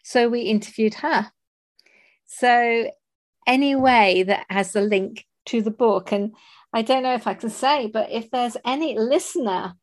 [0.03, 1.31] So we interviewed her.
[2.25, 2.91] So,
[3.45, 6.35] any way that has a link to the book, and
[6.73, 9.75] I don't know if I can say, but if there's any listener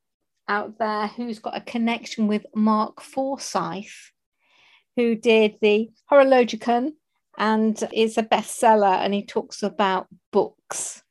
[0.48, 4.12] out there who's got a connection with Mark Forsyth,
[4.96, 6.92] who did the Horologicon
[7.38, 11.03] and is a bestseller, and he talks about books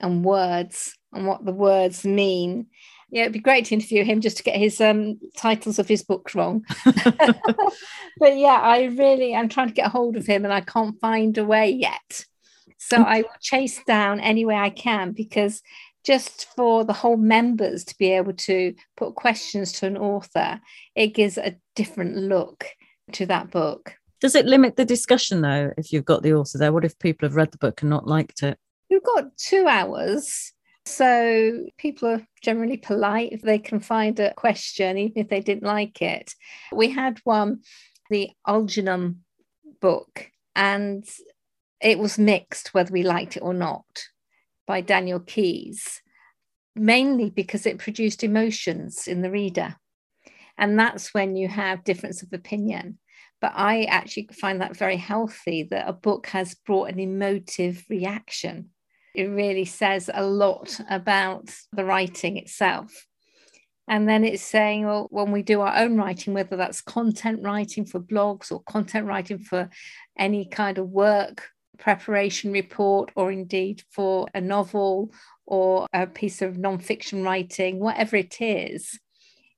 [0.00, 2.66] and words and what the words mean.
[3.10, 6.02] Yeah, it'd be great to interview him just to get his um, titles of his
[6.02, 6.64] books wrong.
[6.84, 11.00] but yeah, I really am trying to get a hold of him and I can't
[11.00, 12.24] find a way yet.
[12.78, 15.62] So I will chase down any way I can because
[16.04, 20.60] just for the whole members to be able to put questions to an author,
[20.94, 22.66] it gives a different look
[23.12, 23.94] to that book.
[24.20, 26.72] Does it limit the discussion though if you've got the author there?
[26.72, 28.58] What if people have read the book and not liked it?
[28.90, 30.52] We've got two hours.
[30.84, 35.64] So people are generally polite if they can find a question, even if they didn't
[35.64, 36.32] like it.
[36.72, 37.62] We had one,
[38.08, 39.24] the Algernon
[39.80, 41.04] book, and
[41.80, 43.84] it was mixed whether we liked it or not
[44.66, 46.02] by Daniel Keyes,
[46.74, 49.76] mainly because it produced emotions in the reader.
[50.56, 52.98] And that's when you have difference of opinion.
[53.40, 58.70] But I actually find that very healthy that a book has brought an emotive reaction.
[59.16, 63.06] It really says a lot about the writing itself.
[63.88, 67.86] And then it's saying, well, when we do our own writing, whether that's content writing
[67.86, 69.70] for blogs or content writing for
[70.18, 71.48] any kind of work
[71.78, 75.12] preparation report, or indeed for a novel
[75.46, 78.98] or a piece of non-fiction writing, whatever it is,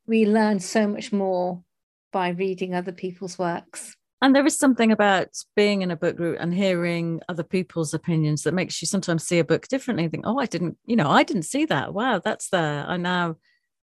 [0.06, 1.64] we learn so much more
[2.12, 3.96] by reading other people's works.
[4.20, 8.42] And there is something about being in a book group and hearing other people's opinions
[8.42, 11.08] that makes you sometimes see a book differently and think, oh, I didn't, you know,
[11.08, 11.94] I didn't see that.
[11.94, 12.84] Wow, that's there.
[12.88, 13.36] I now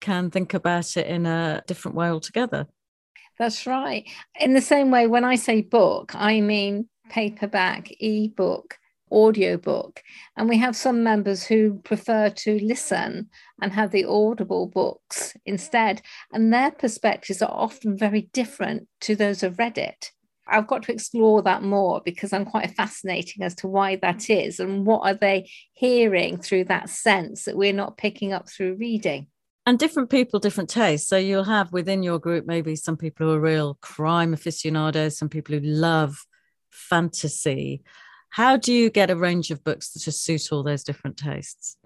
[0.00, 2.68] can think about it in a different way altogether.
[3.38, 4.08] That's right.
[4.38, 8.78] In the same way, when I say book, I mean paperback, ebook,
[9.10, 10.02] audiobook.
[10.36, 13.28] And we have some members who prefer to listen
[13.60, 16.02] and have the audible books instead.
[16.32, 20.12] And their perspectives are often very different to those who've read it.
[20.50, 24.60] I've got to explore that more because I'm quite fascinating as to why that is
[24.60, 29.28] and what are they hearing through that sense that we're not picking up through reading.
[29.66, 31.08] And different people, different tastes.
[31.08, 35.28] So you'll have within your group maybe some people who are real crime aficionados, some
[35.28, 36.26] people who love
[36.70, 37.82] fantasy.
[38.30, 41.76] How do you get a range of books to suit all those different tastes?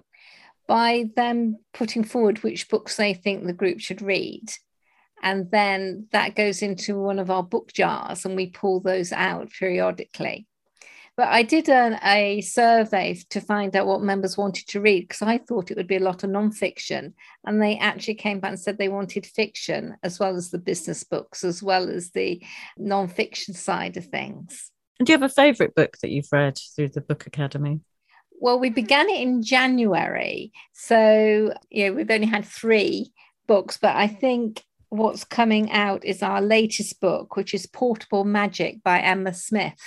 [0.67, 4.51] By them putting forward which books they think the group should read.
[5.25, 9.51] And then that goes into one of our book jars and we pull those out
[9.59, 10.47] periodically.
[11.17, 15.23] But I did a, a survey to find out what members wanted to read because
[15.23, 17.15] I thought it would be a lot of nonfiction.
[17.47, 21.05] And they actually came back and said they wanted fiction as well as the business
[21.05, 22.43] books, as well as the
[22.79, 24.71] nonfiction side of things.
[24.99, 27.81] And do you have a favourite book that you've read through the Book Academy?
[28.41, 30.53] Well, we began it in January.
[30.75, 33.13] So, you know, we've only had three
[33.47, 34.63] books, but I think
[34.97, 39.81] what's coming out is our latest book, which is Portable Magic by Emma Smith.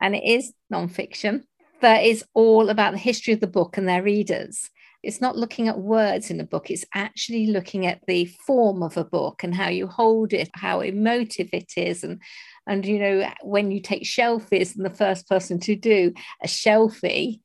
[0.00, 1.44] And it is nonfiction,
[1.80, 4.70] but it's all about the history of the book and their readers.
[5.02, 8.96] It's not looking at words in a book, it's actually looking at the form of
[8.96, 12.22] a book and how you hold it, how emotive it is, and
[12.66, 17.40] and, you know, when you take shelfies, and the first person to do a shelfie,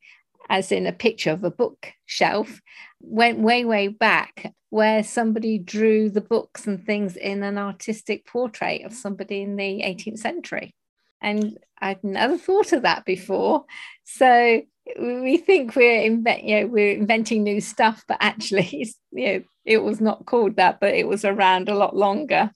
[0.50, 2.62] as in a picture of a bookshelf,
[3.02, 8.84] went way, way back where somebody drew the books and things in an artistic portrait
[8.84, 10.76] of somebody in the 18th century.
[11.22, 13.66] And I'd never thought of that before.
[14.06, 14.62] So
[15.00, 19.84] we think we're invent, you know, we're inventing new stuff, but actually, you know, it
[19.84, 22.52] was not called that, but it was around a lot longer.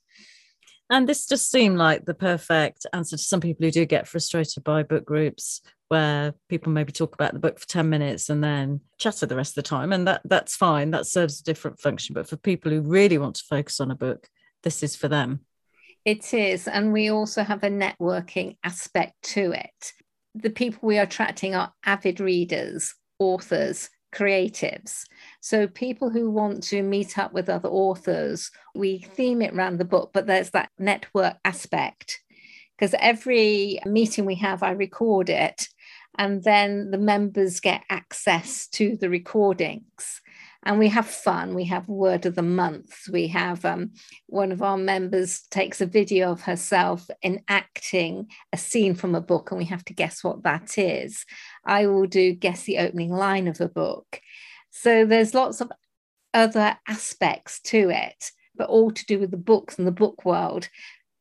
[0.90, 4.64] And this just seemed like the perfect answer to some people who do get frustrated
[4.64, 5.62] by book groups
[5.94, 9.52] where people maybe talk about the book for 10 minutes and then chatter the rest
[9.52, 9.94] of the time.
[9.94, 10.90] And that that's fine.
[10.90, 12.16] That serves a different function.
[12.16, 14.28] But for people who really want to focus on a book,
[14.64, 15.42] this is for them.
[16.04, 16.68] It is.
[16.68, 19.94] And we also have a networking aspect to it.
[20.34, 25.04] The people we are attracting are avid readers, authors, creatives.
[25.42, 29.86] So people who want to meet up with other authors, we theme it around the
[29.86, 32.20] book, but there's that network aspect.
[32.76, 35.68] Because every meeting we have, I record it,
[36.18, 40.22] and then the members get access to the recordings
[40.66, 41.54] and we have fun.
[41.54, 43.10] We have word of the month.
[43.12, 43.92] We have um,
[44.28, 49.52] one of our members takes a video of herself enacting a scene from a book,
[49.52, 51.26] and we have to guess what that is.
[51.66, 54.22] I will do guess the opening line of a book.
[54.72, 55.72] So there's lots of
[56.34, 60.70] other aspects to it, but all to do with the books and the book world.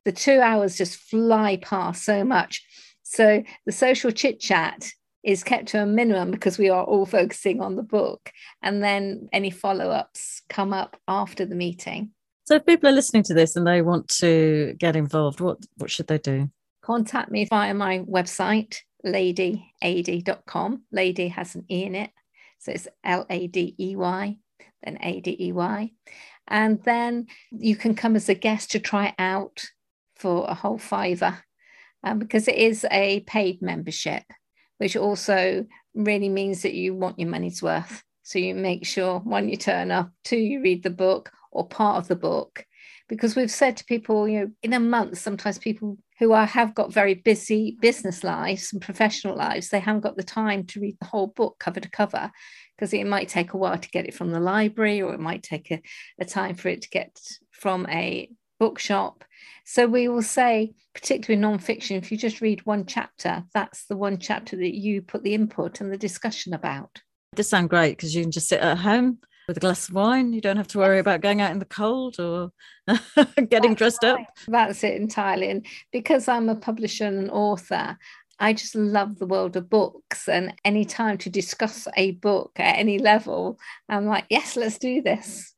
[0.04, 2.64] The two hours just fly past so much.
[3.12, 4.90] So the social chit chat
[5.22, 8.32] is kept to a minimum because we are all focusing on the book.
[8.62, 12.12] And then any follow ups come up after the meeting.
[12.44, 15.90] So if people are listening to this and they want to get involved, what, what
[15.90, 16.50] should they do?
[16.80, 20.82] Contact me via my website, ladeyadey.com.
[20.92, 22.10] Ladey has an E in it.
[22.58, 24.38] So it's L A D E Y,
[24.82, 25.92] then A D E Y.
[26.48, 29.64] And then you can come as a guest to try out
[30.16, 31.38] for a whole fiver
[32.04, 34.24] um, because it is a paid membership
[34.82, 38.02] which also really means that you want your money's worth.
[38.24, 41.98] So you make sure one, you turn up, two, you read the book or part
[41.98, 42.66] of the book.
[43.08, 46.74] Because we've said to people, you know, in a month, sometimes people who are, have
[46.74, 50.96] got very busy business lives and professional lives, they haven't got the time to read
[51.00, 52.32] the whole book cover to cover
[52.76, 55.44] because it might take a while to get it from the library or it might
[55.44, 55.80] take a,
[56.18, 57.16] a time for it to get
[57.52, 58.28] from a
[58.58, 59.24] bookshop.
[59.64, 64.18] So we will say, particularly non-fiction, if you just read one chapter, that's the one
[64.18, 67.00] chapter that you put the input and the discussion about.
[67.32, 69.94] It does sound great because you can just sit at home with a glass of
[69.94, 70.32] wine.
[70.32, 72.52] You don't have to worry about going out in the cold or
[73.16, 74.20] getting That's dressed right.
[74.20, 74.26] up.
[74.46, 75.50] That's it entirely.
[75.50, 77.96] And because I'm a publisher and an author,
[78.38, 82.78] I just love the world of books and any time to discuss a book at
[82.78, 83.58] any level,
[83.88, 85.54] I'm like, yes, let's do this.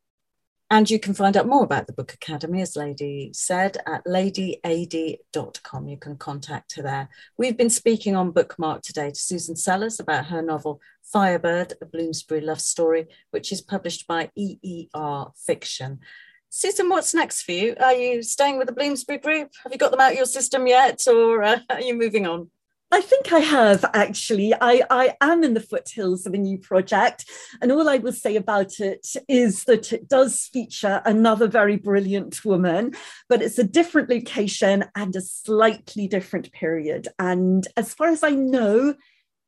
[0.71, 5.89] And you can find out more about the Book Academy, as Ladey said, at ladyad.com.
[5.89, 7.09] You can contact her there.
[7.37, 12.41] We've been speaking on Bookmark today to Susan Sellers about her novel Firebird, a Bloomsbury
[12.41, 16.01] love story, which is published by EER Fiction.
[16.49, 17.75] Susan, what's next for you?
[17.81, 19.51] Are you staying with the Bloomsbury Group?
[19.63, 22.49] Have you got them out of your system yet, or uh, are you moving on?
[22.95, 24.55] I think I have actually.
[24.55, 27.29] I, I am in the foothills of a new project.
[27.61, 32.45] And all I will say about it is that it does feature another very brilliant
[32.45, 32.95] woman,
[33.29, 37.09] but it's a different location and a slightly different period.
[37.19, 38.95] And as far as I know,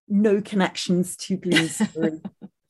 [0.08, 2.20] no connections to Bloomsbury.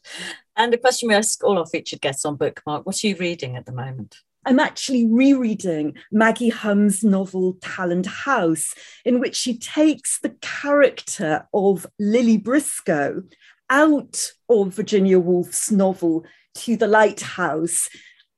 [0.57, 3.57] and a question we ask all our featured guests on Bookmark what are you reading
[3.57, 4.19] at the moment?
[4.47, 8.75] I'm actually rereading Maggie Humm's novel Talland House,
[9.05, 13.25] in which she takes the character of Lily Briscoe
[13.69, 16.25] out of Virginia Woolf's novel
[16.59, 17.89] to the lighthouse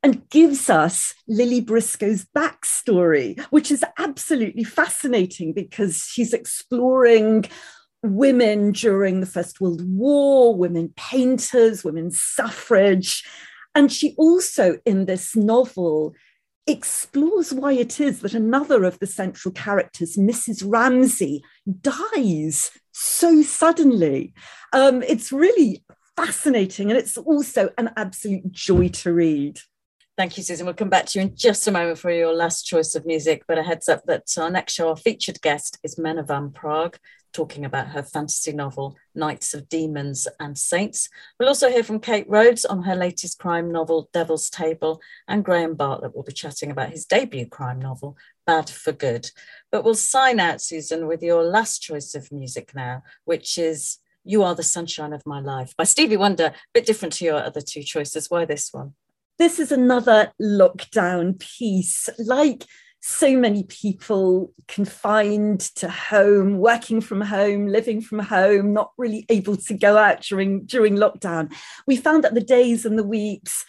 [0.03, 7.45] and gives us Lily Briscoe's backstory, which is absolutely fascinating because she's exploring
[8.03, 13.25] women during the First World War, women painters, women's suffrage.
[13.79, 16.13] And she also, in this novel,
[16.67, 20.65] explores why it is that another of the central characters, Mrs.
[20.67, 21.45] Ramsay,
[21.81, 24.35] dies so suddenly.
[24.73, 25.85] Um, it's really
[26.17, 29.61] fascinating and it's also an absolute joy to read.
[30.17, 30.67] Thank you, Susan.
[30.67, 33.45] We'll come back to you in just a moment for your last choice of music.
[33.47, 36.97] But a heads up that our next show, our featured guest is Menna van Praag,
[37.33, 41.09] talking about her fantasy novel, Knights of Demons and Saints.
[41.39, 45.75] We'll also hear from Kate Rhodes on her latest crime novel, Devil's Table, and Graham
[45.75, 48.17] Bartlett will be chatting about his debut crime novel,
[48.47, 49.31] Bad for Good.
[49.71, 54.43] But we'll sign out, Susan, with your last choice of music now, which is You
[54.43, 56.47] Are the Sunshine of My Life by Stevie Wonder.
[56.47, 58.31] A bit different to your other two choices.
[58.31, 58.95] Why this one?
[59.39, 62.09] This is another lockdown piece.
[62.19, 62.65] Like
[63.01, 69.57] so many people confined to home, working from home, living from home, not really able
[69.57, 71.53] to go out during, during lockdown.
[71.87, 73.65] We found that the days and the weeks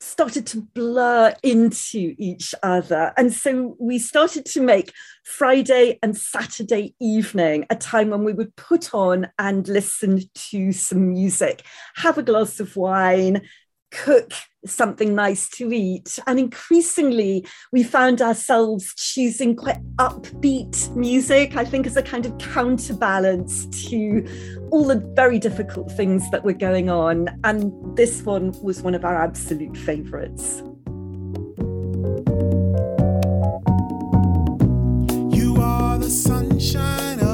[0.00, 3.12] started to blur into each other.
[3.16, 4.92] And so we started to make
[5.24, 11.08] Friday and Saturday evening a time when we would put on and listen to some
[11.08, 11.62] music,
[11.96, 13.42] have a glass of wine,
[13.90, 14.32] cook
[14.66, 16.18] something nice to eat.
[16.26, 22.36] And increasingly, we found ourselves choosing quite upbeat music, I think, as a kind of
[22.38, 24.26] counterbalance to
[24.70, 27.28] all the very difficult things that were going on.
[27.44, 30.62] And this one was one of our absolute favorites.
[35.36, 37.25] You are the sunshine.